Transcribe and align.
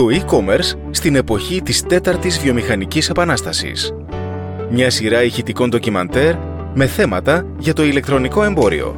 Το 0.00 0.06
e-commerce 0.10 0.78
στην 0.90 1.14
εποχή 1.14 1.62
της 1.62 1.82
τέταρτης 1.82 2.40
βιομηχανικής 2.40 3.08
επανάστασης. 3.08 3.94
Μια 4.70 4.90
σειρά 4.90 5.22
ηχητικών 5.22 5.70
ντοκιμαντέρ 5.70 6.34
με 6.74 6.86
θέματα 6.86 7.46
για 7.58 7.72
το 7.72 7.84
ηλεκτρονικό 7.84 8.42
εμπόριο. 8.42 8.96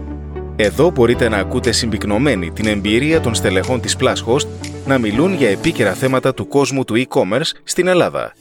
Εδώ 0.57 0.91
μπορείτε 0.91 1.29
να 1.29 1.37
ακούτε 1.37 1.73
συμπυκνωμένη 1.73 2.51
την 2.51 2.67
εμπειρία 2.67 3.21
των 3.21 3.35
στελεχών 3.35 3.81
της 3.81 3.97
Plushost 4.01 4.47
να 4.87 4.99
μιλούν 4.99 5.35
για 5.35 5.49
επίκαιρα 5.49 5.93
θέματα 5.93 6.35
του 6.35 6.49
κόσμου 6.49 6.85
του 6.85 7.07
e-commerce 7.07 7.51
στην 7.65 7.87
Ελλάδα. 7.87 8.33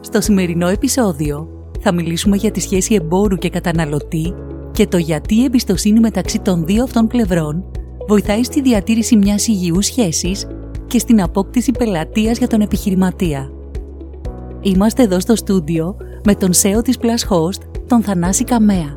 Στο 0.00 0.20
σημερινό 0.20 0.68
επεισόδιο 0.68 1.48
θα 1.80 1.92
μιλήσουμε 1.92 2.36
για 2.36 2.50
τη 2.50 2.60
σχέση 2.60 2.94
εμπόρου 2.94 3.36
και 3.36 3.50
καταναλωτή 3.50 4.34
και 4.72 4.86
το 4.86 4.96
γιατί 4.96 5.34
η 5.34 5.44
εμπιστοσύνη 5.44 6.00
μεταξύ 6.00 6.38
των 6.38 6.66
δύο 6.66 6.82
αυτών 6.82 7.06
πλευρών 7.06 7.64
βοηθάει 8.08 8.44
στη 8.44 8.60
διατήρηση 8.60 9.16
μιας 9.16 9.46
υγιούς 9.46 9.86
σχέσης 9.86 10.46
και 10.86 10.98
στην 10.98 11.22
απόκτηση 11.22 11.72
πελατείας 11.72 12.38
για 12.38 12.46
τον 12.46 12.60
επιχειρηματία. 12.60 13.50
Είμαστε 14.60 15.02
εδώ 15.02 15.20
στο 15.20 15.36
στούντιο 15.36 15.96
με 16.24 16.34
τον 16.34 16.50
SEO 16.52 16.84
της 16.84 16.98
Plus 17.00 17.32
Host, 17.32 17.60
τον 17.86 18.02
Θανάση 18.02 18.44
Καμέα. 18.44 18.96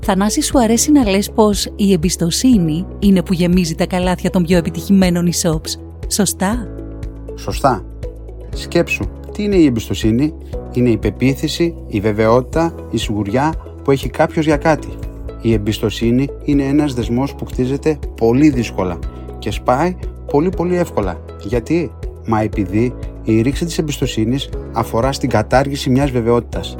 Θανάση 0.00 0.42
σου 0.42 0.58
αρέσει 0.58 0.92
να 0.92 1.10
λες 1.10 1.30
πως 1.30 1.72
η 1.76 1.92
εμπιστοσύνη 1.92 2.86
είναι 2.98 3.22
που 3.22 3.32
γεμίζει 3.32 3.74
τα 3.74 3.86
καλάθια 3.86 4.30
των 4.30 4.42
πιο 4.42 4.56
επιτυχημένων 4.56 5.30
e-shops. 5.32 5.80
Σωστά; 6.08 6.74
Σωστά. 7.34 7.84
Σκέψου, 8.54 9.04
τι 9.32 9.42
είναι 9.42 9.56
η 9.56 9.64
εμπιστοσύνη; 9.64 10.34
Είναι 10.72 10.90
η 10.90 10.96
πεποίθηση, 10.96 11.74
η 11.86 12.00
βεβαιότητα, 12.00 12.74
η 12.90 12.96
σιγουριά 12.96 13.54
που 13.90 13.96
έχει 13.96 14.10
κάποιος 14.10 14.44
για 14.44 14.56
κάτι. 14.56 14.88
Η 15.40 15.52
εμπιστοσύνη 15.52 16.28
είναι 16.44 16.62
ένας 16.62 16.94
δεσμός 16.94 17.34
που 17.34 17.44
χτίζεται 17.44 17.98
πολύ 18.16 18.50
δύσκολα 18.50 18.98
και 19.38 19.50
σπάει 19.50 19.96
πολύ 20.30 20.48
πολύ 20.48 20.76
εύκολα. 20.76 21.20
Γιατί; 21.42 21.90
Μα 22.26 22.40
επειδή 22.42 22.94
η 23.22 23.40
ρήξη 23.40 23.64
της 23.64 23.78
εμπιστοσύνης 23.78 24.48
αφορά 24.72 25.12
στην 25.12 25.28
κατάργηση 25.28 25.90
μιας 25.90 26.10
βεβαιότητας. 26.10 26.76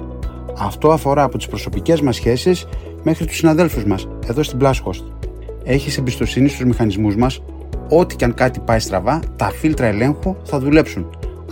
Αυτό 0.59 0.91
αφορά 0.91 1.23
από 1.23 1.37
τις 1.37 1.47
προσωπικές 1.47 2.01
μας 2.01 2.17
σχέσεις 2.17 2.67
μέχρι 3.03 3.25
τους 3.27 3.37
συναδέλφους 3.37 3.85
μας, 3.85 4.09
εδώ 4.27 4.43
στην 4.43 4.59
Blast 4.63 4.91
Έχεις 5.65 5.99
εμπιστοσύνη 5.99 6.49
στους 6.49 6.65
μηχανισμούς 6.65 7.17
μας, 7.17 7.43
ό,τι 7.89 8.17
και 8.17 8.25
αν 8.25 8.35
κάτι 8.35 8.61
πάει 8.61 8.79
στραβά, 8.79 9.23
τα 9.37 9.51
φίλτρα 9.51 9.87
ελέγχου 9.87 10.37
θα 10.45 10.59
δουλέψουν. 10.59 11.07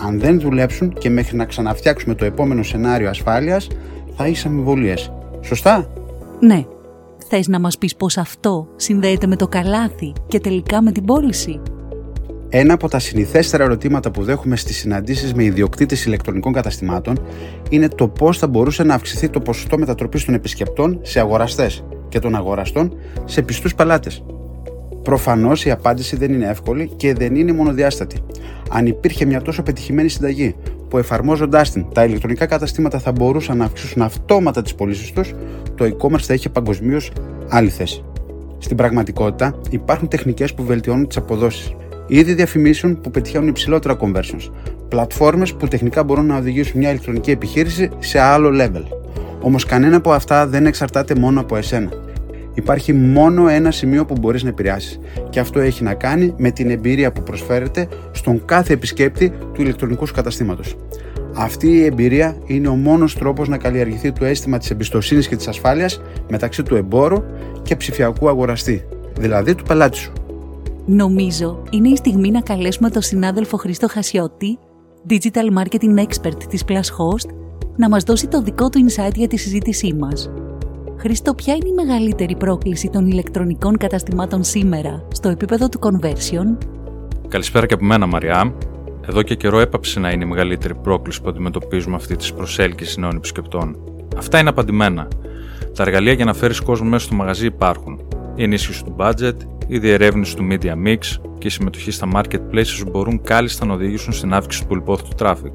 Αν 0.06 0.20
δεν 0.20 0.40
δουλέψουν 0.40 0.92
και 0.92 1.10
μέχρι 1.10 1.36
να 1.36 1.44
ξαναφτιάξουμε 1.44 2.14
το 2.14 2.24
επόμενο 2.24 2.62
σενάριο 2.62 3.08
ασφάλειας, 3.08 3.68
θα 4.16 4.24
έχεις 4.24 4.44
αμφιβολίες. 4.44 5.12
Σωστά; 5.40 5.90
Ναι. 6.40 6.64
Θες 7.28 7.48
να 7.48 7.60
μας 7.60 7.78
πεις 7.78 7.96
πως 7.96 8.16
αυτό 8.16 8.68
συνδέεται 8.76 9.26
με 9.26 9.36
το 9.36 9.48
καλάθι 9.48 10.12
και 10.26 10.40
τελικά 10.40 10.82
με 10.82 10.92
την 10.92 11.04
πώληση; 11.04 11.60
Ένα 12.48 12.74
από 12.74 12.88
τα 12.88 12.98
συνηθέστερα 12.98 13.64
ερωτήματα 13.64 14.10
που 14.10 14.22
δέχομαι 14.22 14.56
στις 14.56 14.76
συναντήσεις 14.76 15.34
με 15.34 15.44
ιδιοκτήτες 15.44 16.04
ηλεκτρονικών 16.04 16.52
καταστημάτων 16.52 17.18
είναι 17.70 17.88
το 17.88 18.08
πώς 18.08 18.38
θα 18.38 18.46
μπορούσε 18.46 18.82
να 18.82 18.94
αυξηθεί 18.94 19.28
το 19.28 19.40
ποσοστό 19.40 19.78
μετατροπής 19.78 20.24
των 20.24 20.34
επισκεπτών 20.34 20.98
σε 21.02 21.20
αγοραστές 21.20 21.84
και 22.08 22.18
των 22.18 22.34
αγοραστών 22.34 22.94
σε 23.24 23.42
πιστούς 23.42 23.74
πελάτες. 23.74 24.24
Προφανώς 25.02 25.64
η 25.64 25.70
απάντηση 25.70 26.16
δεν 26.16 26.32
είναι 26.32 26.46
εύκολη 26.46 26.90
και 26.96 27.14
δεν 27.14 27.34
είναι 27.34 27.52
μονοδιάστατη. 27.52 28.16
Αν 28.70 28.86
υπήρχε 28.86 29.24
μια 29.24 29.42
τόσο 29.42 29.62
πετυχημένη 29.62 30.08
συνταγή 30.08 30.56
που 30.88 30.98
εφαρμόζοντάς 30.98 31.70
την 31.70 31.86
τα 31.92 32.04
ηλεκτρονικά 32.04 32.46
καταστήματα 32.46 32.98
θα 32.98 33.12
μπορούσαν 33.12 33.56
να 33.56 33.64
αυξήσουν 33.64 34.02
αυτόματα 34.02 34.62
τις 34.62 34.74
πωλήσεις 34.74 35.12
τους, 35.12 35.34
το 35.74 35.84
e-commerce 35.84 36.20
θα 36.20 36.34
είχε 36.34 36.48
παγκοσμίως 36.48 37.10
άλλη 37.48 37.68
θέση. 37.68 38.04
Στην 38.58 38.76
πραγματικότητα, 38.76 39.60
υπάρχουν 39.70 40.08
τεχνικές 40.08 40.54
που 40.54 40.64
βελτιώνουν 40.64 41.06
τις 41.06 41.16
αποδόσεις 41.16 41.74
είδη 42.08 42.34
διαφημίσεων 42.34 43.00
που 43.00 43.10
πετυχαίνουν 43.10 43.48
υψηλότερα 43.48 43.96
conversions, 44.00 44.50
πλατφόρμες 44.88 45.54
που 45.54 45.68
τεχνικά 45.68 46.04
μπορούν 46.04 46.26
να 46.26 46.36
οδηγήσουν 46.36 46.78
μια 46.78 46.90
ηλεκτρονική 46.90 47.30
επιχείρηση 47.30 47.90
σε 47.98 48.20
άλλο 48.20 48.50
level. 48.64 48.82
Όμως 49.40 49.64
κανένα 49.64 49.96
από 49.96 50.12
αυτά 50.12 50.46
δεν 50.46 50.66
εξαρτάται 50.66 51.14
μόνο 51.14 51.40
από 51.40 51.56
εσένα. 51.56 51.90
Υπάρχει 52.58 52.92
μόνο 52.92 53.48
ένα 53.48 53.70
σημείο 53.70 54.04
που 54.04 54.14
μπορείς 54.20 54.42
να 54.42 54.48
επηρεάσεις 54.48 54.98
και 55.30 55.40
αυτό 55.40 55.60
έχει 55.60 55.82
να 55.82 55.94
κάνει 55.94 56.34
με 56.36 56.50
την 56.50 56.70
εμπειρία 56.70 57.12
που 57.12 57.22
προσφέρεται 57.22 57.88
στον 58.12 58.44
κάθε 58.44 58.72
επισκέπτη 58.72 59.32
του 59.52 59.62
ηλεκτρονικού 59.62 60.06
σου 60.06 60.14
καταστήματος. 60.14 60.76
Αυτή 61.34 61.68
η 61.68 61.84
εμπειρία 61.84 62.36
είναι 62.46 62.68
ο 62.68 62.74
μόνος 62.74 63.14
τρόπος 63.14 63.48
να 63.48 63.56
καλλιεργηθεί 63.56 64.12
το 64.12 64.24
αίσθημα 64.24 64.58
της 64.58 64.70
εμπιστοσύνης 64.70 65.28
και 65.28 65.36
της 65.36 65.48
ασφάλειας 65.48 66.00
μεταξύ 66.28 66.62
του 66.62 66.74
εμπόρου 66.74 67.22
και 67.62 67.76
ψηφιακού 67.76 68.28
αγοραστή, 68.28 68.84
δηλαδή 69.18 69.54
του 69.54 69.64
πελάτη 69.64 69.96
σου. 69.96 70.12
Νομίζω 70.86 71.62
είναι 71.70 71.88
η 71.88 71.96
στιγμή 71.96 72.30
να 72.30 72.40
καλέσουμε 72.40 72.90
τον 72.90 73.02
συνάδελφο 73.02 73.56
Χρήστο 73.56 73.88
Χασιώτη, 73.88 74.58
Digital 75.08 75.58
Marketing 75.58 76.06
Expert 76.06 76.42
της 76.48 76.64
Plus 76.68 76.74
Host, 76.74 77.30
να 77.76 77.88
μας 77.88 78.02
δώσει 78.02 78.26
το 78.26 78.42
δικό 78.42 78.68
του 78.68 78.86
insight 78.86 79.14
για 79.14 79.28
τη 79.28 79.36
συζήτησή 79.36 79.94
μας. 79.98 80.30
Χρήστο, 81.00 81.34
ποια 81.34 81.54
είναι 81.54 81.68
η 81.68 81.72
μεγαλύτερη 81.72 82.36
πρόκληση 82.36 82.88
των 82.88 83.06
ηλεκτρονικών 83.06 83.76
καταστημάτων 83.76 84.44
σήμερα; 84.44 85.04
Στο 85.12 85.28
επίπεδο 85.28 85.68
του 85.68 85.78
conversion? 85.82 86.66
Καλησπέρα 87.28 87.66
και 87.66 87.74
από 87.74 87.84
μένα, 87.84 88.06
Μαριά. 88.06 88.54
Εδώ 89.08 89.22
και 89.22 89.34
καιρό 89.34 89.58
έπαψε 89.60 90.00
να 90.00 90.10
είναι 90.10 90.24
η 90.24 90.26
μεγαλύτερη 90.26 90.74
πρόκληση 90.74 91.22
που 91.22 91.28
αντιμετωπίζουμε 91.28 91.96
αυτή 91.96 92.16
της 92.16 92.32
προσέλκυσης 92.32 92.96
νέων 92.96 93.16
επισκεπτών. 93.16 93.76
Αυτά 94.16 94.38
είναι 94.38 94.48
απαντημένα. 94.48 95.08
Τα 95.74 95.82
εργαλεία 95.82 96.12
για 96.12 96.24
να 96.24 96.34
φέρεις 96.34 96.60
κόσμο 96.60 96.88
μέσα 96.88 97.04
στο 97.04 97.14
μαγαζί 97.14 97.46
υπάρχουν. 97.46 98.00
Η 98.34 98.42
ενίσχυση 98.42 98.84
του 98.84 98.96
budget, 98.98 99.36
η 99.66 99.78
διερεύνηση 99.78 100.36
του 100.36 100.48
media 100.50 100.72
mix 100.86 100.98
και 101.38 101.46
η 101.46 101.50
συμμετοχή 101.50 101.90
στα 101.90 102.08
marketplaces 102.14 102.90
μπορούν 102.90 103.22
κάλλιστα 103.22 103.66
να 103.66 103.74
οδηγήσουν 103.74 104.12
στην 104.12 104.34
αύξηση 104.34 104.62
του 104.62 104.68
πολυπόθητου 104.68 105.24
traffic. 105.24 105.52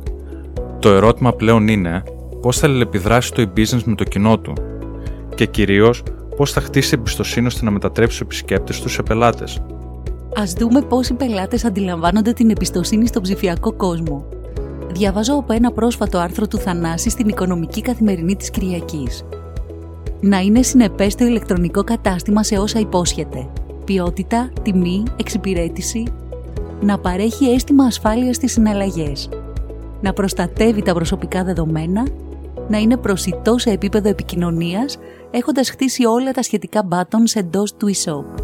Το 0.80 0.90
ερώτημα 0.90 1.34
πλέον 1.34 1.68
είναι 1.68 2.04
πώς 2.42 2.58
θα 2.58 2.68
αλληλεπιδράσει 2.68 3.34
το 3.34 3.42
e-business 3.42 3.84
με 3.86 3.96
το 3.96 4.04
κοινό 4.04 4.40
του; 4.40 4.54
Και 5.36 5.46
κυρίως 5.46 6.04
πώς 6.36 6.52
θα 6.52 6.62
χτίσει 6.62 6.96
εμπιστοσύνη 6.98 7.48
ώστε 7.48 7.66
να 7.66 7.72
μετατρέψει 7.72 8.18
τους 8.18 8.22
επισκέπτες 8.22 8.82
τους 8.82 8.94
σε 8.94 9.04
πελάτες. 9.04 9.62
Α 10.34 10.44
δούμε 10.58 10.82
πώς 10.82 11.10
οι 11.10 11.14
πελάτες 11.14 11.66
αντιλαμβάνονται 11.66 12.34
την 12.34 12.50
εμπιστοσύνη 12.50 13.08
στον 13.08 13.22
ψηφιακό 13.22 13.74
κόσμο. 13.74 14.26
Διαβάζω 14.92 15.34
από 15.34 15.54
ένα 15.54 15.72
πρόσφατο 15.72 16.18
άρθρο 16.18 16.48
του 16.48 16.58
Θανάση 16.58 17.10
στην 17.10 17.28
Οικονομική 17.28 17.82
Καθημερινή 17.82 18.36
της 18.36 18.50
Κυριακής. 18.50 19.26
Να 20.20 20.40
είναι 20.40 20.62
συνεπές 20.62 21.16
το 21.16 21.26
ηλεκτρονικό 21.26 21.84
κατάστημα 21.84 22.44
σε 22.44 22.58
όσα 22.58 22.80
υπόσχεται 22.80 23.48
ποιότητα, 23.86 24.50
τιμή, 24.62 25.04
εξυπηρέτηση, 25.16 26.04
να 26.82 27.00
παρέχει 27.00 27.46
αίσθημα 27.46 27.84
ασφάλειας 27.84 28.36
στις 28.36 28.52
συναλλαγές, 28.52 29.30
να 30.02 30.14
προστατεύει 30.14 30.82
τα 30.82 30.94
προσωπικά 30.94 31.44
δεδομένα, 31.44 32.08
να 32.70 32.78
είναι 32.78 32.98
προσιτό 32.98 33.58
σε 33.58 33.70
επίπεδο 33.70 34.10
επικοινωνίας, 34.10 34.98
έχοντας 35.32 35.70
χτίσει 35.70 36.06
όλα 36.06 36.32
τα 36.32 36.42
σχετικά 36.42 36.88
buttons 36.92 37.36
εντός 37.36 37.76
του 37.76 37.88
e-shop. 37.88 38.44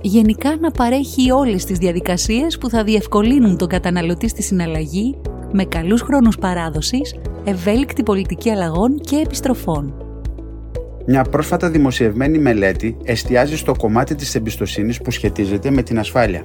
Γενικά 0.00 0.56
να 0.56 0.70
παρέχει 0.70 1.30
όλες 1.30 1.64
τις 1.64 1.78
διαδικασίες 1.78 2.58
που 2.58 2.68
θα 2.68 2.84
διευκολύνουν 2.84 3.56
τον 3.56 3.68
καταναλωτή 3.68 4.28
στη 4.28 4.42
συναλλαγή 4.42 5.20
με 5.52 5.64
καλούς 5.64 6.00
χρόνους 6.00 6.38
παράδοσης, 6.38 7.14
ευέλικτη 7.44 8.02
πολιτική 8.02 8.50
αλλαγών 8.50 9.00
και 9.00 9.16
επιστροφών. 9.16 9.94
Μια 11.06 11.22
πρόσφατα 11.22 11.70
δημοσιευμένη 11.70 12.38
μελέτη 12.38 12.96
εστιάζει 13.04 13.56
στο 13.56 13.74
κομμάτι 13.78 14.14
της 14.14 14.34
εμπιστοσύνης 14.34 15.00
που 15.00 15.10
σχετίζεται 15.10 15.70
με 15.70 15.82
την 15.82 15.98
ασφάλεια. 15.98 16.44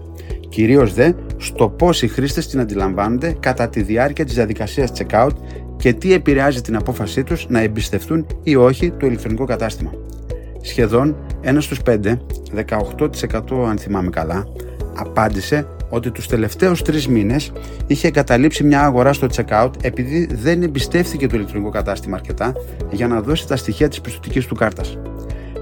Κυρίως 0.50 0.94
δε 0.94 1.12
στο 1.38 1.70
πώς 1.70 2.02
οι 2.02 2.08
χρήστες 2.08 2.48
την 2.48 2.60
αντιλαμβάνονται 2.60 3.36
κατά 3.40 3.70
τη 3.70 3.82
διάρκεια 3.82 4.26
της 4.26 4.34
διαδικασίας 4.34 4.92
checkout 4.98 5.30
και 5.86 5.94
τι 5.94 6.14
επηρεάζει 6.14 6.62
την 6.62 6.76
απόφασή 6.76 7.24
τους 7.24 7.46
να 7.50 7.60
εμπιστευτούν 7.60 8.26
ή 8.44 8.56
όχι 8.56 8.92
το 8.92 9.06
ηλεκτρονικό 9.06 9.46
κατάστημα. 9.46 9.92
Σχεδόν 10.62 11.16
ένας 11.42 11.64
στους 11.64 11.80
5, 11.86 12.18
18% 12.54 13.68
αν 13.68 13.78
θυμάμαι 13.78 14.10
καλά, 14.10 14.48
απάντησε 14.96 15.68
ότι 15.90 16.12
τους 16.12 16.28
τελευταίους 16.28 16.82
τρεις 16.82 17.08
μήνες 17.08 17.52
είχε 17.88 18.08
εγκαταλείψει 18.08 18.64
μια 18.64 18.82
αγορά 18.82 19.14
στο 19.14 19.28
checkout 19.36 19.70
επειδή 19.82 20.30
δεν 20.32 20.64
εμπιστεύθηκε 20.64 21.28
το 21.28 21.36
ηλεκτρονικό 21.36 21.70
κατάστημα 21.70 22.16
αρκετά 22.16 22.54
για 22.92 23.08
να 23.08 23.22
δώσει 23.22 23.48
τα 23.48 23.56
στοιχεία 23.56 23.90
της 23.90 24.02
πιστοτικής 24.02 24.46
του 24.46 24.56
κάρτας. 24.56 24.98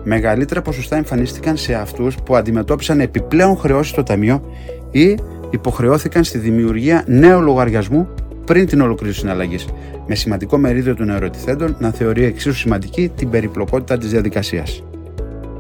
Μεγαλύτερα 0.03 0.61
ποσοστά 0.61 0.95
εμφανίστηκαν 0.95 1.57
σε 1.57 1.73
αυτούς 1.73 2.15
που 2.15 2.35
αντιμετώπισαν 2.35 2.99
επιπλέον 2.99 3.57
χρεώσεις 3.57 3.91
στο 3.91 4.03
ταμείο 4.03 4.41
ή 4.91 5.17
υποχρεώθηκαν 5.49 6.23
στη 6.23 6.37
δημιουργία 6.37 7.03
νέου 7.07 7.41
λογαριασμού 7.41 8.07
πριν 8.45 8.65
την 8.65 8.81
ολοκλήρωση 8.81 9.19
συναλλαγής, 9.19 9.65
με 10.07 10.15
σημαντικό 10.15 10.57
μερίδιο 10.57 10.95
των 10.95 11.09
ερωτηθέντων 11.09 11.75
να 11.79 11.91
θεωρεί 11.91 12.23
εξίσου 12.23 12.57
σημαντική 12.57 13.11
την 13.15 13.29
περιπλοκότητα 13.29 13.97
της 13.97 14.09
διαδικασίας. 14.09 14.83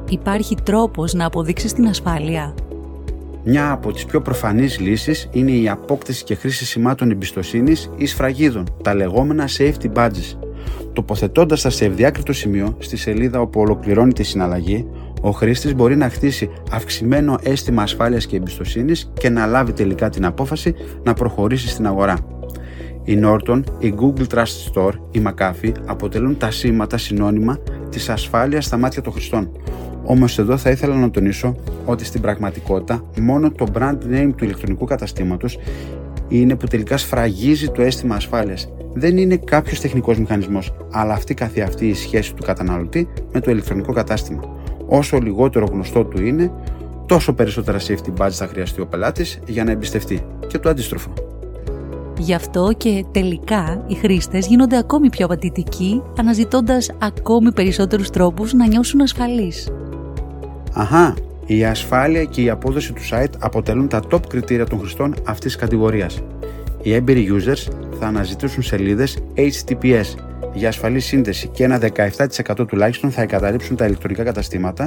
Υπάρχει 0.09 0.57
τρόπος 0.63 1.13
να 1.13 1.25
αποδείξεις 1.25 1.73
την 1.73 1.87
ασφάλεια. 1.87 2.53
Μια 3.43 3.71
από 3.71 3.91
τις 3.91 4.05
πιο 4.05 4.21
προφανείς 4.21 4.79
λύσεις 4.79 5.29
είναι 5.31 5.51
η 5.51 5.69
απόκτηση 5.69 6.23
και 6.23 6.35
χρήση 6.35 6.65
σημάτων 6.65 7.11
εμπιστοσύνης 7.11 7.89
ή 7.97 8.05
σφραγίδων, 8.05 8.65
τα 8.83 8.93
λεγόμενα 8.95 9.47
safety 9.57 9.93
badges. 9.93 10.37
Τοποθετώντας 10.93 11.61
τα 11.61 11.69
σε 11.69 11.85
ευδιάκριτο 11.85 12.33
σημείο 12.33 12.75
στη 12.79 12.97
σελίδα 12.97 13.39
όπου 13.39 13.59
ολοκληρώνει 13.59 14.13
τη 14.13 14.23
συναλλαγή, 14.23 14.85
ο 15.21 15.31
χρήστης 15.31 15.75
μπορεί 15.75 15.95
να 15.95 16.09
χτίσει 16.09 16.49
αυξημένο 16.71 17.39
αίσθημα 17.43 17.81
ασφάλειας 17.81 18.25
και 18.25 18.35
εμπιστοσύνης 18.35 19.11
και 19.13 19.29
να 19.29 19.45
λάβει 19.45 19.73
τελικά 19.73 20.09
την 20.09 20.25
απόφαση 20.25 20.75
να 21.03 21.13
προχωρήσει 21.13 21.67
στην 21.67 21.87
αγορά. 21.87 22.17
Η 23.03 23.19
Norton, 23.23 23.63
η 23.79 23.93
Google 23.99 24.25
Trust 24.33 24.73
Store, 24.73 24.93
η 25.11 25.21
McAfee 25.25 25.71
αποτελούν 25.85 26.37
τα 26.37 26.51
σήματα 26.51 26.97
συνώνυμα 26.97 27.59
της 27.89 28.09
ασφάλειας 28.09 28.65
στα 28.65 28.77
μάτια 28.77 29.01
των 29.01 29.13
χρηστών. 29.13 29.51
Όμως 30.03 30.39
εδώ 30.39 30.57
θα 30.57 30.69
ήθελα 30.69 30.95
να 30.95 31.11
τονίσω 31.11 31.55
ότι 31.85 32.05
στην 32.05 32.21
πραγματικότητα 32.21 33.03
μόνο 33.19 33.51
το 33.51 33.65
brand 33.73 33.97
name 34.11 34.31
του 34.35 34.43
ηλεκτρονικού 34.43 34.85
καταστήματος 34.85 35.59
είναι 36.27 36.55
που 36.55 36.67
τελικά 36.67 36.97
σφραγίζει 36.97 37.69
το 37.69 37.81
αίσθημα 37.81 38.15
ασφάλειας. 38.15 38.69
Δεν 38.93 39.17
είναι 39.17 39.37
κάποιος 39.37 39.79
τεχνικός 39.79 40.19
μηχανισμός, 40.19 40.73
αλλά 40.91 41.13
αυτή 41.13 41.33
καθεαυτή 41.33 41.87
η 41.87 41.93
σχέση 41.93 42.33
του 42.33 42.43
καταναλωτή 42.43 43.07
με 43.33 43.39
το 43.39 43.51
ηλεκτρονικό 43.51 43.93
κατάστημα. 43.93 44.41
Όσο 44.85 45.17
λιγότερο 45.17 45.65
γνωστό 45.65 46.05
του 46.05 46.25
είναι, 46.25 46.51
τόσο 47.05 47.33
περισσότερα 47.33 47.79
safety 47.79 48.21
badge 48.21 48.31
θα 48.31 48.47
χρειαστεί 48.47 48.81
ο 48.81 48.87
πελάτης 48.87 49.39
για 49.47 49.63
να 49.63 49.71
εμπιστευτεί. 49.71 50.21
Και 50.47 50.57
το 50.57 50.69
αντίστροφο. 50.69 51.32
Γι' 52.17 52.33
αυτό 52.33 52.71
και 52.77 53.05
τελικά 53.11 53.83
οι 53.87 53.93
χρήστες 53.93 54.47
γίνονται 54.47 54.77
ακόμη 54.77 55.09
πιο 55.09 55.25
απαιτητικοί, 55.25 56.01
αναζητώντας 56.17 56.91
ακόμη 56.99 57.51
περισσότερους 57.51 58.09
τρόπους 58.09 58.53
να 58.53 58.67
νιώσουν 58.67 59.01
ασφαλείς. 59.01 59.71
Αχά, 60.73 61.13
η 61.45 61.65
ασφάλεια 61.65 62.23
και 62.23 62.41
η 62.41 62.49
απόδοση 62.49 62.93
του 62.93 63.01
site 63.11 63.33
αποτελούν 63.39 63.87
τα 63.87 64.01
top 64.11 64.27
κριτήρια 64.27 64.65
των 64.65 64.79
χρηστών 64.79 65.13
αυτής 65.25 65.51
της 65.51 65.55
κατηγορίας. 65.55 66.21
Οι 66.81 66.93
έμπειροι 66.93 67.27
users 67.31 67.73
θα 67.99 68.07
αναζητήσουν 68.07 68.63
σελίδες 68.63 69.17
HTTPS 69.35 70.15
για 70.53 70.67
ασφαλή 70.67 70.99
σύνδεση 70.99 71.47
και 71.47 71.63
ένα 71.63 71.79
17% 72.57 72.67
τουλάχιστον 72.67 73.11
θα 73.11 73.21
εγκαταλείψουν 73.21 73.75
τα 73.75 73.85
ηλεκτρονικά 73.85 74.23
καταστήματα 74.23 74.85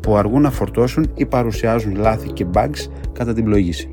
που 0.00 0.16
αργούν 0.16 0.42
να 0.42 0.50
φορτώσουν 0.50 1.10
ή 1.14 1.26
παρουσιάζουν 1.26 1.96
λάθη 1.96 2.28
και 2.32 2.46
bugs 2.54 2.90
κατά 3.12 3.32
την 3.32 3.44
πλοήγηση. 3.44 3.88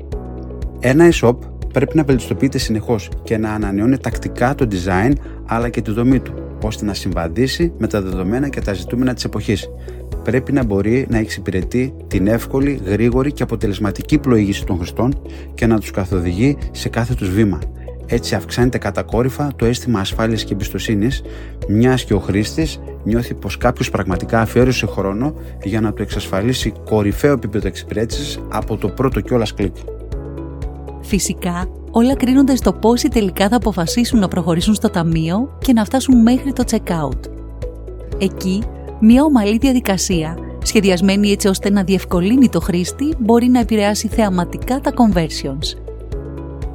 Ένα 0.80 1.08
e-shop 1.12 1.36
πρέπει 1.76 1.96
να 1.96 2.04
βελτιστοποιείται 2.04 2.58
συνεχώς 2.58 3.08
και 3.22 3.38
να 3.38 3.52
ανανεώνει 3.52 3.98
τακτικά 3.98 4.54
το 4.54 4.68
design 4.70 5.12
αλλά 5.46 5.68
και 5.68 5.80
τη 5.80 5.90
δομή 5.90 6.20
του, 6.20 6.34
ώστε 6.62 6.84
να 6.84 6.94
συμβαδίσει 6.94 7.72
με 7.78 7.86
τα 7.86 8.02
δεδομένα 8.02 8.48
και 8.48 8.60
τα 8.60 8.72
ζητούμενα 8.72 9.14
της 9.14 9.24
εποχής. 9.24 9.68
Πρέπει 10.22 10.52
να 10.52 10.64
μπορεί 10.64 11.06
να 11.10 11.18
εξυπηρετεί 11.18 11.94
την 12.06 12.26
εύκολη, 12.26 12.80
γρήγορη 12.84 13.32
και 13.32 13.42
αποτελεσματική 13.42 14.18
πλοήγηση 14.18 14.64
των 14.64 14.76
χρηστών 14.76 15.22
και 15.54 15.66
να 15.66 15.78
τους 15.78 15.90
καθοδηγεί 15.90 16.56
σε 16.70 16.88
κάθε 16.88 17.14
τους 17.14 17.30
βήμα. 17.30 17.58
Έτσι 18.06 18.34
αυξάνεται 18.34 18.78
κατακόρυφα 18.78 19.52
το 19.56 19.64
αίσθημα 19.64 20.00
ασφάλειας 20.00 20.44
και 20.44 20.52
εμπιστοσύνης, 20.52 21.22
μιας 21.68 22.04
και 22.04 22.14
ο 22.14 22.18
χρήστης 22.18 22.80
νιώθει 23.04 23.34
πως 23.34 23.56
κάποιος 23.56 23.90
πραγματικά 23.90 24.40
αφιέρωσε 24.40 24.86
χρόνο 24.86 25.34
για 25.62 25.80
να 25.80 25.92
του 25.92 26.02
εξασφαλίσει 26.02 26.72
κορυφαίο 26.84 27.32
επίπεδο 27.32 27.68
εξυπηρέτησης 27.68 28.40
από 28.48 28.76
το 28.76 28.88
πρώτο 28.88 29.20
κιόλας 29.20 29.54
κλικ. 29.54 29.76
Φυσικά, 31.06 31.68
όλα 31.90 32.16
κρίνονται 32.16 32.56
στο 32.56 32.72
πόσοι 32.72 33.08
τελικά 33.08 33.48
θα 33.48 33.56
αποφασίσουν 33.56 34.18
να 34.18 34.28
προχωρήσουν 34.28 34.74
στο 34.74 34.90
ταμείο 34.90 35.56
και 35.58 35.72
να 35.72 35.84
φτάσουν 35.84 36.22
μέχρι 36.22 36.52
το 36.52 36.64
checkout. 36.70 37.18
Εκεί, 38.18 38.62
μια 39.00 39.22
ομαλή 39.22 39.58
διαδικασία, 39.58 40.38
σχεδιασμένη 40.62 41.30
έτσι 41.30 41.48
ώστε 41.48 41.70
να 41.70 41.82
διευκολύνει 41.82 42.48
το 42.48 42.60
χρήστη, 42.60 43.14
μπορεί 43.18 43.46
να 43.46 43.60
επηρεάσει 43.60 44.08
θεαματικά 44.08 44.80
τα 44.80 44.92
conversions. 44.96 45.78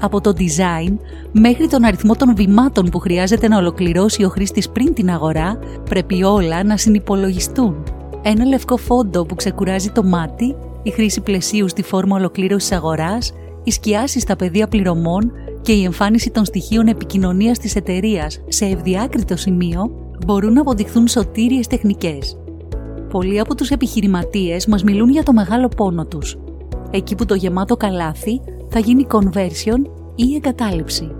Από 0.01 0.22
το 0.22 0.33
design 0.38 0.98
μέχρι 1.31 1.68
τον 1.68 1.83
αριθμό 1.83 2.16
των 2.16 2.36
βημάτων 2.36 2.89
που 2.89 3.00
χρειάζεται 3.00 3.48
να 3.48 3.57
ολοκληρώσει 3.57 4.24
ο 4.24 4.30
χρήστης 4.30 4.69
πριν 4.69 4.94
την 4.94 5.10
αγορά, 5.10 5.60
πρέπει 5.89 6.24
όλα 6.24 6.63
να 6.63 6.78
συνυπολογιστούν. 6.78 7.83
Ένα 8.22 8.45
λευκό 8.45 8.78
φόντο 8.78 9.25
που 9.25 9.36
ξεκουράζει 9.36 9.89
το 9.89 10.04
μάτι, 10.04 10.56
η 10.83 10.89
χρήση 10.89 11.22
πλαισίου 11.22 11.68
στη 11.68 11.83
φόρμα 11.83 12.16
ολοκλήρωσης 12.16 12.72
αγοράς 12.72 13.33
οι 13.63 13.71
σκιάσει 13.71 14.19
στα 14.19 14.35
πεδία 14.35 14.67
πληρωμών 14.67 15.31
και 15.61 15.71
η 15.71 15.83
εμφάνιση 15.83 16.31
των 16.31 16.45
στοιχείων 16.45 16.87
επικοινωνίας 16.87 17.59
της 17.59 17.75
εταιρείας 17.75 18.41
σε 18.47 18.65
ευδιάκριτο 18.65 19.37
σημείο 19.37 19.91
μπορούν 20.25 20.53
να 20.53 20.61
αποδειχθούν 20.61 21.07
σωτήριες 21.07 21.67
τεχνικές. 21.67 22.37
Πολλοί 23.09 23.39
από 23.39 23.55
τους 23.55 23.69
επιχειρηματίες 23.69 24.65
μας 24.65 24.83
μιλούν 24.83 25.09
για 25.09 25.23
το 25.23 25.33
μεγάλο 25.33 25.67
πόνο 25.67 26.05
τους. 26.05 26.37
Εκεί 26.91 27.15
που 27.15 27.25
το 27.25 27.35
γεμάτο 27.35 27.77
καλάθι 27.77 28.41
θα 28.69 28.79
γίνει 28.79 29.07
conversion 29.11 29.89
ή 30.15 30.35
εγκατάλειψη. 30.35 31.11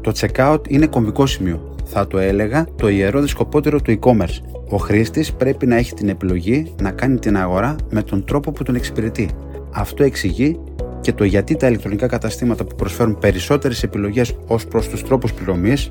Το 0.00 0.12
checkout 0.20 0.60
είναι 0.68 0.86
κομβικό 0.86 1.26
σημείο. 1.26 1.74
Θα 1.84 2.06
το 2.06 2.18
έλεγα 2.18 2.66
το 2.76 2.88
ιερό 2.88 3.20
δισκοπότερο 3.20 3.80
του 3.80 3.98
e-commerce. 4.00 4.38
Ο 4.70 4.76
χρήστης 4.76 5.32
πρέπει 5.32 5.66
να 5.66 5.76
έχει 5.76 5.94
την 5.94 6.08
επιλογή 6.08 6.74
να 6.82 6.90
κάνει 6.90 7.18
την 7.18 7.36
αγορά 7.36 7.76
με 7.90 8.02
τον 8.02 8.24
τρόπο 8.24 8.52
που 8.52 8.62
τον 8.62 8.74
εξυπηρετεί. 8.74 9.30
Αυτό 9.72 10.04
εξηγεί 10.04 10.60
και 11.00 11.12
το 11.12 11.24
γιατί 11.24 11.56
τα 11.56 11.66
ηλεκτρονικά 11.66 12.06
καταστήματα 12.06 12.64
που 12.64 12.74
προσφέρουν 12.76 13.18
περισσότερες 13.18 13.82
επιλογές 13.82 14.36
ως 14.46 14.66
προς 14.66 14.88
τους 14.88 15.02
τρόπους 15.02 15.32
πληρωμής, 15.32 15.90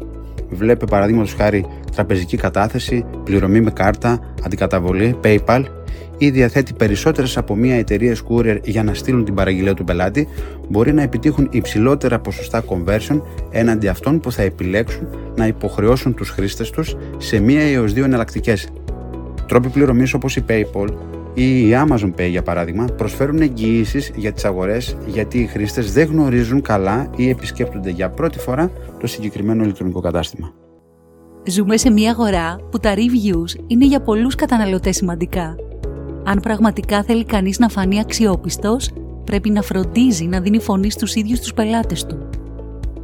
βλέπε 0.50 0.86
παραδείγματος 0.86 1.33
χάρη 1.33 1.65
τραπεζική 1.95 2.38
κατάθεση, 2.38 3.06
πληρωμή 3.24 3.62
με 3.62 3.71
κάρτα, 3.71 4.19
αντικαταβολή, 4.44 5.19
PayPal, 5.24 5.63
ή 6.18 6.30
διαθέτει 6.30 6.74
περισσότερες 6.74 7.38
από 7.38 7.56
μία 7.56 7.75
εταιρεία 7.75 8.15
courier 8.30 8.59
για 8.63 8.83
να 8.83 8.94
στείλουν 8.94 9.25
την 9.25 9.33
παραγγελία 9.33 9.74
του 9.74 9.83
πελάτη, 9.83 10.27
μπορεί 10.69 10.94
να 10.94 11.01
επιτύχουν 11.01 11.48
υψηλότερα 11.51 12.19
ποσοστά 12.19 12.63
conversion 12.68 13.21
έναντι 13.51 13.88
αυτών 13.88 14.19
που 14.19 14.31
θα 14.31 14.42
επιλέξουν 14.42 15.07
να 15.36 15.48
υποχρεώσουν 15.48 16.13
τους 16.13 16.30
χρήστες 16.30 16.69
τους 16.69 16.95
σε 17.18 17.39
μία 17.39 17.62
έως 17.62 17.94
δύο 17.94 18.03
εναλλακτικές. 18.03 18.68
Τρόποι 19.48 19.69
πληρωμής 19.69 20.13
όπως 20.13 20.36
η 20.36 20.45
PayPal 20.50 20.88
ή 21.39 21.68
η 21.68 21.72
Amazon 21.88 22.13
Pay 22.19 22.30
για 22.30 22.42
παράδειγμα 22.42 22.86
προσφέρουν 22.86 23.42
εγγυήσεις 23.42 24.12
για 24.16 24.31
τις 24.31 24.45
αγορές 24.45 24.98
γιατί 25.07 25.38
οι 25.38 25.45
χρήστες 25.45 25.94
δεν 25.94 26.07
γνωρίζουν 26.07 26.62
καλά 26.62 27.10
ή 27.16 27.30
επισκέπτονται 27.30 27.89
για 27.89 28.10
πρώτη 28.10 28.39
φορά 28.39 28.72
το 29.00 29.07
συγκεκριμένο 29.07 29.63
ηλεκτρονικό 29.63 30.00
κατάστημα. 30.00 30.54
Ζούμε 31.48 31.78
σε 31.78 31.89
μια 31.89 32.12
αγορά 32.12 32.60
που 32.72 32.80
τα 32.80 32.94
reviews 32.94 33.63
είναι 33.68 33.86
για 33.86 34.01
πολλούς 34.01 34.36
καταναλωτές 34.36 34.95
σημαντικά. 34.95 35.56
Αν 36.24 36.39
πραγματικά 36.39 37.04
θέλει 37.04 37.25
κανείς 37.25 37.60
να 37.60 37.69
φανεί 37.69 38.00
αξιόπιστος, 38.00 38.92
πρέπει 39.24 39.50
να 39.50 39.62
φροντίζει 39.62 40.25
να 40.25 40.39
δίνει 40.39 40.60
φωνή 40.60 40.92
στους 40.92 41.16
ίδιους 41.16 41.39
τους 41.39 41.54
πελάτες 41.54 42.06
του. 42.06 42.30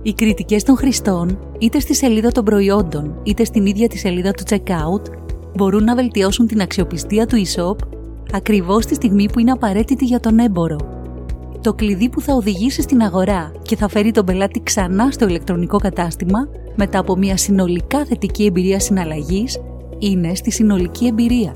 Οι 0.01 0.13
κριτικές 0.13 0.63
των 0.63 0.77
χρηστών, 0.77 1.39
είτε 1.59 1.79
στη 1.79 1.95
σελίδα 1.95 2.31
των 2.31 2.43
προϊόντων, 2.43 3.19
είτε 3.23 3.43
στην 3.43 3.65
ίδια 3.65 3.87
τη 3.87 3.97
σελίδα 3.97 4.31
του 4.31 4.43
checkout, 4.49 5.01
μπορούν 5.55 5.83
να 5.83 5.95
βελτιώσουν 5.95 6.47
την 6.47 6.61
αξιοπιστία 6.61 7.25
του 7.25 7.35
e-shop 7.45 7.75
ακριβώς 8.31 8.85
τη 8.85 8.93
στιγμή 8.93 9.29
που 9.31 9.39
είναι 9.39 9.51
απαραίτητη 9.51 10.05
για 10.05 10.19
τον 10.19 10.39
έμπορο. 10.39 10.77
Το 11.61 11.73
κλειδί 11.73 12.09
που 12.09 12.21
θα 12.21 12.33
οδηγήσει 12.33 12.81
στην 12.81 13.01
αγορά 13.01 13.51
και 13.61 13.75
θα 13.75 13.87
φέρει 13.87 14.11
τον 14.11 14.25
πελάτη 14.25 14.61
ξανά 14.63 15.11
στο 15.11 15.27
ηλεκτρονικό 15.27 15.77
κατάστημα 15.77 16.47
μετά 16.75 16.99
από 16.99 17.15
μια 17.15 17.37
συνολικά 17.37 18.05
θετική 18.05 18.45
εμπειρία 18.45 18.79
συναλλαγής 18.79 19.61
είναι 19.99 20.35
στη 20.35 20.51
συνολική 20.51 21.05
εμπειρία. 21.05 21.51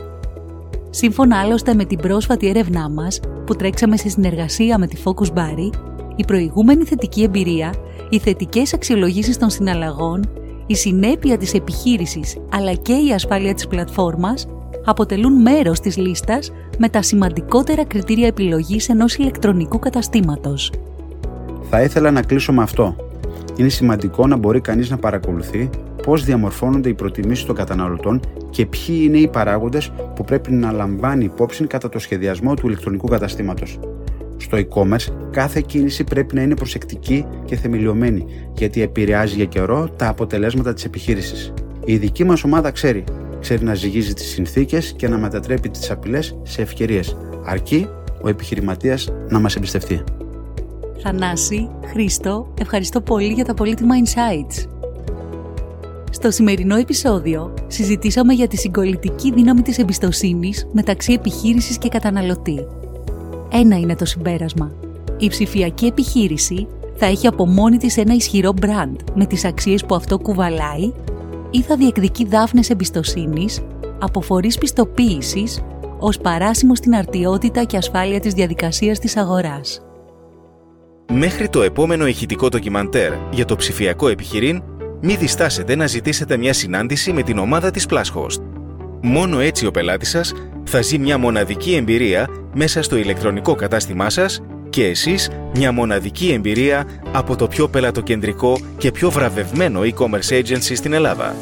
Σύμφωνα 0.89 1.39
άλλωστε 1.39 1.73
με 1.73 1.85
την 1.85 1.97
πρόσφατη 1.97 2.47
έρευνά 2.47 2.89
μας 2.89 3.19
που 3.45 3.55
τρέξαμε 3.55 3.97
σε 3.97 4.09
συνεργασία 4.09 4.77
με 4.77 4.87
τη 4.87 4.97
Focus 5.03 5.33
Barry, 5.33 5.69
η 6.15 6.25
προηγούμενη 6.25 6.83
θετική 6.83 7.23
εμπειρία, 7.23 7.73
οι 8.09 8.19
θετικές 8.19 8.73
αξιολογήσεις 8.73 9.37
των 9.37 9.49
συναλλαγών, 9.49 10.29
η 10.65 10.75
συνέπεια 10.75 11.37
της 11.37 11.53
επιχείρησης 11.53 12.37
αλλά 12.51 12.73
και 12.73 12.93
η 12.93 13.11
ασφάλεια 13.13 13.53
της 13.53 13.67
πλατφόρμας 13.67 14.47
αποτελούν 14.89 15.41
μέρος 15.41 15.79
της 15.79 15.97
λίστας 15.97 16.51
με 16.77 16.89
τα 16.89 17.01
σημαντικότερα 17.01 17.85
κριτήρια 17.85 18.27
επιλογής 18.27 18.89
ενός 18.89 19.15
ηλεκτρονικού 19.15 19.79
καταστήματος. 19.79 20.71
Θα 21.69 21.81
ήθελα 21.81 22.11
να 22.11 22.21
κλείσω 22.21 22.53
με 22.53 22.61
αυτό. 22.61 22.95
Είναι 23.55 23.69
σημαντικό 23.69 24.27
να 24.27 24.35
μπορεί 24.35 24.61
κανείς 24.61 24.89
να 24.89 24.97
παρακολουθεί 24.97 25.69
πώς 26.03 26.23
διαμορφώνονται 26.23 26.89
οι 26.89 26.93
προτιμήσεις 26.93 27.45
των 27.45 27.55
καταναλωτών 27.55 28.19
και 28.49 28.65
ποιοι 28.65 29.01
είναι 29.01 29.17
οι 29.17 29.27
παράγοντες 29.27 29.91
που 30.15 30.23
πρέπει 30.23 30.51
να 30.51 30.71
λαμβάνει 30.71 31.23
υπόψη 31.23 31.67
κατά 31.67 31.89
το 31.89 31.99
σχεδιασμό 31.99 32.53
του 32.53 32.67
ηλεκτρονικού 32.67 33.07
καταστήματος. 33.07 33.79
Στο 34.37 34.57
e-commerce, 34.57 35.13
κάθε 35.31 35.63
κίνηση 35.65 36.03
πρέπει 36.03 36.35
να 36.35 36.41
είναι 36.41 36.55
προσεκτική 36.55 37.25
και 37.45 37.55
θεμελιωμένη, 37.55 38.25
γιατί 38.53 38.81
επηρεάζει 38.81 39.35
για 39.35 39.45
καιρό 39.45 39.89
τα 39.95 40.07
αποτελέσματα 40.07 40.73
της 40.73 40.85
επιχείρησης. 40.85 41.53
Η 41.85 41.97
δική 41.97 42.23
μας 42.23 42.43
ομάδα 42.43 42.71
ξέρει 42.71 43.03
ξέρει 43.47 43.63
να 43.63 43.73
ζυγίζει 43.73 44.13
τις 44.13 44.27
συνθήκες 44.27 44.93
και 44.95 45.07
να 45.07 45.17
μετατρέπει 45.17 45.69
τις 45.69 45.91
απειλές 45.91 46.37
σε 46.43 46.61
ευκαιρίες. 46.61 47.17
Αρκεί 47.45 47.87
ο 48.21 48.29
επιχειρηματίας 48.29 49.09
να 49.29 49.39
μας 49.39 49.55
εμπιστευτεί. 49.55 50.03
Θανάση, 51.03 51.69
Χρήστο, 51.85 52.53
ευχαριστώ 52.61 53.01
πολύ 53.01 53.33
για 53.33 53.45
τα 53.45 53.53
πολύτιμα 53.53 53.95
insights. 54.03 54.67
Στο 56.11 56.31
σημερινό 56.31 56.75
επεισόδιο 56.75 57.53
συζητήσαμε 57.67 58.33
για 58.33 58.47
τη 58.47 58.57
συγκολητική 58.57 59.33
δύναμη 59.33 59.61
της 59.61 59.77
εμπιστοσύνης 59.77 60.67
μεταξύ 60.71 61.13
επιχείρησης 61.13 61.77
και 61.77 61.89
καταναλωτή. 61.89 62.67
Ένα 63.51 63.77
είναι 63.77 63.95
το 63.95 64.05
συμπέρασμα. 64.05 64.71
Η 65.17 65.27
ψηφιακή 65.27 65.85
επιχείρηση 65.85 66.67
θα 66.95 67.05
έχει 67.05 67.27
από 67.27 67.45
μόνη 67.45 67.77
της 67.77 67.97
ένα 67.97 68.13
ισχυρό 68.13 68.53
brand 68.61 68.95
με 69.15 69.25
τις 69.25 69.45
αξίες 69.45 69.85
που 69.85 69.95
αυτό 69.95 70.17
κουβαλάει 70.17 70.91
ή 71.51 71.61
θα 71.61 71.75
διεκδικεί 71.75 72.25
δάφνες 72.25 72.69
εμπιστοσύνης 72.69 73.61
από 73.99 74.21
φορείς 74.21 74.57
πιστοποίησης 74.57 75.61
ως 75.99 76.17
παράσημο 76.17 76.75
στην 76.75 76.95
αρτιότητα 76.95 77.63
και 77.63 77.77
ασφάλεια 77.77 78.19
της 78.19 78.33
διαδικασίας 78.33 78.99
της 78.99 79.17
αγοράς. 79.17 79.81
Μέχρι 81.11 81.49
το 81.49 81.61
επόμενο 81.61 82.07
ηχητικό 82.07 82.47
ντοκιμαντέρ 82.47 83.13
για 83.31 83.45
το 83.45 83.55
ψηφιακό 83.55 84.07
επιχειρήν, 84.07 84.63
μη 85.01 85.15
διστάσετε 85.15 85.75
να 85.75 85.87
ζητήσετε 85.87 86.37
μια 86.37 86.53
συνάντηση 86.53 87.13
με 87.13 87.21
την 87.21 87.37
ομάδα 87.37 87.71
της 87.71 87.85
Plushost. 87.89 88.41
Μόνο 89.01 89.39
έτσι 89.39 89.65
ο 89.65 89.71
πελάτης 89.71 90.09
σας 90.09 90.33
θα 90.63 90.81
ζει 90.81 90.97
μια 90.97 91.17
μοναδική 91.17 91.75
εμπειρία 91.75 92.27
μέσα 92.53 92.81
στο 92.81 92.95
ηλεκτρονικό 92.95 93.55
κατάστημά 93.55 94.09
σας 94.09 94.41
και 94.77 94.85
εσείς 94.85 95.29
μια 95.53 95.71
μοναδική 95.71 96.31
εμπειρία 96.31 96.87
από 97.11 97.35
το 97.35 97.47
πιο 97.47 97.67
πελατοκεντρικό 97.67 98.59
και 98.77 98.91
πιο 98.91 99.09
βραβευμένο 99.09 99.81
e-commerce 99.83 100.43
agency 100.43 100.75
στην 100.75 100.93
Ελλάδα. 100.93 101.35